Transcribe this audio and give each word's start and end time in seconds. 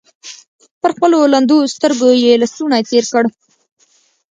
پر 0.81 0.89
خپلو 0.95 1.17
لندو 1.33 1.57
سترګو 1.75 2.09
يې 2.23 2.31
لستوڼۍ 2.41 2.81
تېر 2.89 3.05
کړ. 3.13 3.23